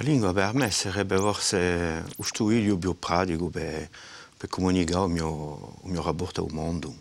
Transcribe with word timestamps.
La 0.00 0.06
lingua 0.06 0.32
per 0.32 0.54
me 0.54 0.70
sarebbe 0.70 1.18
forse 1.18 2.02
lo 2.16 2.22
studio 2.22 2.78
più 2.78 2.98
pratico 2.98 3.50
per, 3.50 3.86
per 4.34 4.48
comunicare 4.48 5.04
il 5.04 5.10
mio, 5.10 5.74
il 5.84 5.90
mio 5.90 6.02
rapporto 6.02 6.42
al 6.42 6.52
mondo. 6.52 6.94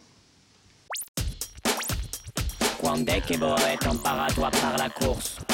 Quando 2.76 3.10
è 3.10 3.22
che 3.22 3.38
voi 3.38 3.52
avete 3.52 3.88
imparato 3.88 4.44
a 4.44 4.52
fare 4.52 4.78
la 4.78 4.92
corsa? 4.92 5.46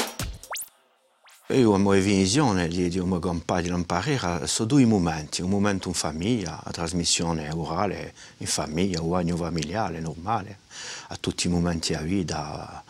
Io 1.50 1.70
ho 1.70 1.76
una 1.76 1.94
visione 2.00 2.68
di, 2.68 2.90
di 2.90 2.98
una 2.98 3.20
compagno 3.20 3.68
di 3.68 3.80
imparare 3.80 4.48
su 4.48 4.66
due 4.66 4.84
momenti, 4.88 5.44
un 5.44 5.52
momento 5.52 5.88
in 5.88 5.94
famiglia, 5.94 6.60
la 6.64 6.72
trasmissione 6.72 7.48
orale 7.52 8.16
in 8.38 8.48
famiglia, 8.48 9.04
o 9.04 9.06
bagno 9.06 9.36
familiare 9.36 10.00
normale, 10.00 10.62
a 11.10 11.18
tutti 11.18 11.46
i 11.46 11.52
momenti 11.52 11.94
della 11.94 12.06
vita, 12.06 12.84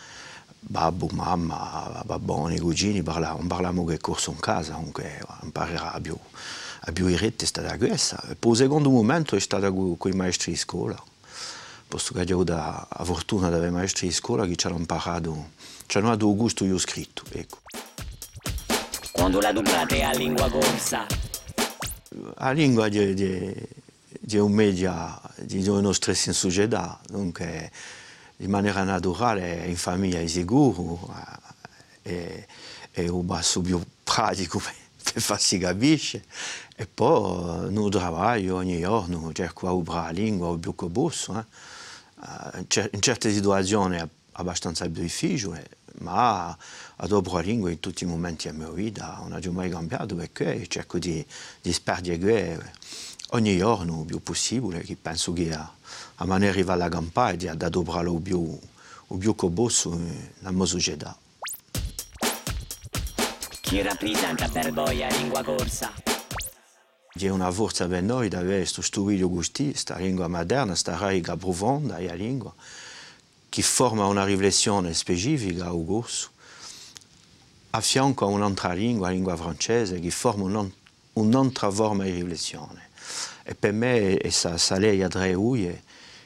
babbo, 0.59 1.07
mamma, 1.11 2.01
babboni, 2.05 2.59
cugini, 2.59 3.03
parlavamo, 3.03 3.47
parlavamo 3.47 3.85
che 3.85 3.99
corso 3.99 4.31
in 4.31 4.39
casa, 4.39 4.73
comunque 4.73 5.23
più, 6.01 6.17
a 6.79 6.91
più 6.91 7.07
i 7.07 7.17
retti 7.17 7.45
è 7.45 7.47
stata 7.47 7.77
questa. 7.77 8.21
E 8.29 8.35
poi 8.35 8.51
il 8.51 8.57
secondo 8.57 8.89
momento 8.89 9.35
è 9.35 9.39
stato 9.39 9.71
con 9.97 10.11
i 10.11 10.15
maestri 10.15 10.51
di 10.53 10.57
scuola, 10.57 11.01
posto 11.87 12.13
che 12.13 12.33
ho 12.33 12.43
la 12.43 12.87
fortuna 13.03 13.49
di 13.49 13.55
avere 13.55 13.71
maestri 13.71 14.07
di 14.07 14.13
scuola 14.13 14.45
che 14.45 14.55
ci 14.55 14.67
hanno 14.67 14.77
imparato, 14.77 15.51
ci 15.85 15.97
hanno 15.97 16.09
dato 16.09 16.35
gusto 16.35 16.65
io 16.65 16.77
scritto, 16.77 17.23
ecco. 17.31 17.59
Quando 19.11 19.39
la 19.39 19.53
dublate 19.53 20.03
a 20.03 20.11
lingua 20.11 20.49
corsa? 20.49 21.05
La 22.37 22.51
lingua 22.51 22.87
è, 22.87 23.13
è 24.29 24.39
un 24.39 24.51
media 24.51 25.19
di 25.37 25.63
nostra 25.63 26.13
società, 26.13 26.99
dunque 27.07 27.71
in 28.37 28.49
maniera 28.49 28.83
naturale 28.83 29.65
in 29.65 29.77
famiglia 29.77 30.19
è 30.19 30.27
sicuro 30.27 31.13
e, 32.01 32.47
è 32.91 33.07
un 33.07 33.25
basso 33.25 33.61
più 33.61 33.81
pratico 34.03 34.59
per 35.13 35.21
farsi 35.21 35.57
capisce 35.57 36.25
e 36.75 36.87
poi 36.87 37.71
nel 37.71 37.89
lavoro 37.91 38.55
ogni 38.55 38.79
giorno 38.79 39.31
cerco 39.31 39.69
di 39.69 39.77
imparare 39.77 40.05
la 40.05 40.11
lingua 40.11 40.53
il 40.53 40.59
più 40.59 40.75
che 40.75 40.89
posso 40.89 41.37
eh. 41.39 42.87
in 42.91 43.01
certe 43.01 43.31
situazioni 43.31 43.97
è 43.97 44.07
abbastanza 44.33 44.85
difficile 44.87 45.69
ma 45.99 46.55
adopero 46.97 47.35
la 47.35 47.41
lingua 47.41 47.71
in 47.71 47.79
tutti 47.79 48.03
i 48.03 48.07
momenti 48.07 48.49
della 48.49 48.65
mia 48.65 48.73
vita 48.73 49.17
non 49.21 49.39
ho 49.41 49.51
mai 49.51 49.69
cambiato 49.69 50.15
perché 50.15 50.67
cerco 50.67 50.99
di, 50.99 51.25
di 51.61 51.71
sperdiare 51.71 52.73
ogni 53.35 53.57
giorno 53.57 54.01
il 54.01 54.05
più 54.05 54.21
possibile 54.21 54.81
che 54.81 54.97
penso 54.99 55.33
che 55.33 55.53
a, 55.53 55.71
a 56.15 56.25
maniera 56.25 56.53
di 56.53 56.57
arrivare 56.59 56.81
alla 56.81 56.89
campagna 56.89 57.53
di 57.53 57.63
adoperare 57.63 58.09
il 58.09 58.21
più, 58.21 58.59
il 59.09 59.17
più 59.17 59.35
che 59.35 59.49
posso 59.49 59.95
nella 59.95 60.51
mia 60.51 60.65
società 60.65 61.17
chi 63.65 63.81
rappresenta 63.81 64.47
per 64.47 64.71
voi 64.71 64.99
la 64.99 65.07
lingua 65.07 65.43
corsa? 65.43 65.91
È 67.11 67.27
una 67.29 67.51
forza 67.51 67.87
per 67.87 68.03
noi 68.03 68.29
di 68.29 68.35
avere 68.35 68.59
questo 68.59 68.83
studio 68.83 69.27
così, 69.27 69.71
questa 69.71 69.97
lingua 69.97 70.27
moderna, 70.27 70.67
questa 70.67 70.95
raica 70.95 71.35
profonda 71.35 71.95
della 71.95 72.13
lingua, 72.13 72.53
che 73.49 73.61
forma 73.63 74.05
una 74.05 74.23
riflessione 74.23 74.93
specifica 74.93 75.65
al 75.65 75.83
corso, 75.83 76.29
a 77.71 77.81
fianco 77.81 78.25
a 78.25 78.27
un'altra 78.27 78.73
lingua, 78.73 79.07
la 79.07 79.13
lingua 79.13 79.35
francese, 79.35 79.99
che 79.99 80.11
forma 80.11 80.69
un'altra 81.13 81.71
forma 81.71 82.03
di 82.03 82.11
riflessione. 82.11 82.84
E 83.43 83.55
per 83.55 83.73
me 83.73 84.17
è 84.17 84.29
questa 84.31 84.77
lei 84.77 85.03
a 85.03 85.07
tre 85.07 85.33
uie 85.33 85.83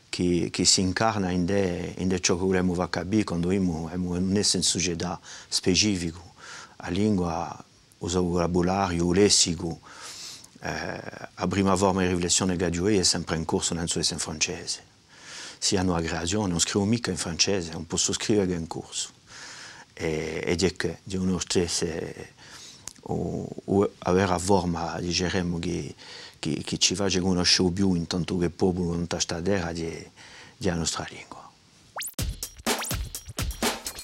che, 0.09 0.49
che 0.51 0.65
si 0.65 0.81
incarna 0.81 1.29
in, 1.29 1.45
de, 1.45 1.93
in 1.97 2.07
de 2.07 2.19
ciò 2.19 2.35
che 2.35 2.43
vogliamo 2.43 2.73
capire 2.87 3.23
quando 3.23 3.49
siamo 3.49 3.89
in 3.93 4.01
una 4.01 4.43
società 4.43 5.19
specifica 5.47 6.19
a 6.81 6.89
lingua, 6.89 7.65
o 7.99 8.07
vocabolario, 8.07 9.05
o 9.05 9.13
lessico, 9.13 9.79
eh, 10.61 11.01
a 11.33 11.47
prima 11.47 11.75
forma 11.75 12.01
di 12.01 12.07
riflessione 12.07 12.55
che 12.55 12.65
ho 12.65 12.87
è 12.87 13.03
sempre 13.03 13.35
in 13.35 13.45
corso 13.45 13.73
nel 13.73 13.89
suo 13.89 14.01
in 14.09 14.19
francese. 14.19 14.83
Sia 15.57 15.81
una 15.81 16.01
creazione, 16.01 16.49
non 16.49 16.59
scrivo 16.59 16.85
mica 16.85 17.11
in 17.11 17.17
francese, 17.17 17.71
non 17.71 17.85
posso 17.85 18.13
scrivere 18.13 18.53
in 18.53 18.67
corso. 18.67 19.09
E, 19.93 20.41
ed 20.45 20.63
è 20.63 20.75
che 20.75 20.99
di 21.03 21.17
uno 21.17 21.37
stesso 21.39 21.85
o, 23.03 23.47
o 23.65 23.91
avere 23.99 24.27
la 24.27 24.39
forma, 24.39 24.99
diciamo, 24.99 25.59
che, 25.59 25.95
che, 26.39 26.61
che 26.63 26.77
ci 26.77 26.95
faccia 26.95 27.19
conoscere 27.19 27.71
più 27.71 27.93
intanto 27.95 28.37
che 28.37 28.49
popolo 28.49 28.93
in 28.95 29.07
questa 29.07 29.41
terra 29.41 29.71
della 29.71 30.75
nostra 30.75 31.05
lingua. 31.09 31.49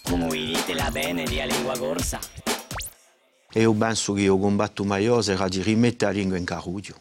Come 0.04 0.30
dite 0.30 0.74
la 0.74 0.90
bene 0.92 1.24
di 1.24 1.42
lingua 1.48 1.78
corsa? 1.78 2.20
E 3.52 3.62
io 3.62 3.74
penso 3.74 4.14
che 4.14 4.24
il 4.24 4.30
combatto 4.30 4.84
maggiore 4.84 5.24
sarà 5.24 5.48
di 5.48 5.62
rimettere 5.62 6.12
la 6.12 6.20
lingua 6.20 6.38
in 6.38 6.44
caruglio 6.44 6.96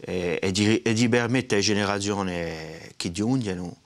e, 0.00 0.38
e, 0.42 0.50
di, 0.50 0.80
e 0.80 0.92
di 0.94 1.08
permettere 1.08 1.56
alle 1.56 1.64
generazioni 1.64 2.32
che 2.96 3.12
giungono 3.12 3.76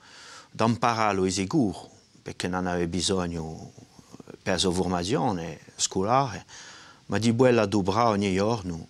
di 0.49 0.63
imparare 0.63 1.29
sicuro, 1.29 1.89
perché 2.21 2.47
non 2.47 2.67
aveva 2.67 2.87
bisogno 2.87 3.71
per 4.41 4.63
la 4.63 4.71
formazione 4.71 5.59
scolare, 5.75 6.45
ma 7.11 7.19
di 7.19 7.35
quella 7.35 7.65
dobrare 7.65 8.09
ogni 8.09 8.33
giorno, 8.33 8.87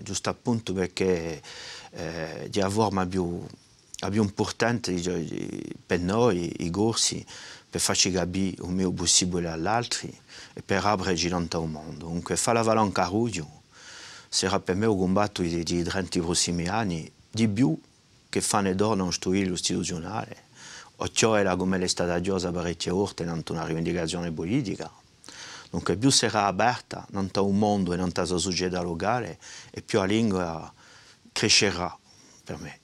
giusto 0.00 0.30
appunto 0.30 0.72
perché 0.72 1.40
eh, 1.90 2.48
di 2.48 2.60
una 2.60 3.06
più, 3.06 3.44
più 4.10 4.22
importante 4.22 4.94
per 5.84 6.00
noi 6.00 6.64
i 6.64 6.70
corsi 6.70 7.24
per 7.68 7.80
farci 7.82 8.10
capire 8.10 8.64
il 8.64 8.70
mio 8.70 8.90
possibile 8.90 9.50
agli 9.50 9.66
altri 9.66 10.10
e 10.54 10.62
per 10.62 10.82
aprire 10.82 11.28
tanto 11.28 11.62
il 11.62 11.68
mondo. 11.68 12.06
Dunque, 12.06 12.36
fare 12.36 12.56
la 12.56 12.64
valore 12.64 12.90
caruglio 12.90 13.46
sarà 14.30 14.60
per 14.60 14.74
me 14.74 14.86
un 14.86 14.96
combatto 14.96 15.42
di, 15.42 15.62
di 15.62 15.82
30 15.82 16.20
prossimi 16.20 16.68
anni 16.68 17.10
di 17.30 17.48
più 17.48 17.78
che 18.30 18.40
fanno 18.40 18.72
d'oro 18.72 18.94
uno 18.94 19.10
studio 19.10 19.52
istituzionale, 19.52 20.44
o 20.96 21.08
cioè 21.10 21.44
come 21.56 21.78
è 21.78 21.86
stata 21.86 22.18
giosa 22.22 22.50
parecchie 22.50 22.92
volte 22.92 23.24
in 23.24 23.42
una 23.46 23.66
rivendicazione 23.66 24.32
politica. 24.32 24.90
Dunque, 25.70 25.96
più 25.96 26.10
sarà 26.10 26.46
aperta 26.46 27.06
in 27.12 27.28
un 27.40 27.58
mondo 27.58 27.92
e 27.92 27.96
in 27.96 28.02
una 28.02 28.24
società 28.24 28.80
locale, 28.80 29.38
e 29.70 29.82
più 29.82 29.98
la 29.98 30.04
lingua 30.06 30.72
crescerà 31.32 31.96
per 32.44 32.58
me. 32.58 32.80